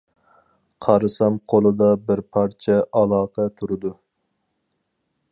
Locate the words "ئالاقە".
3.01-3.45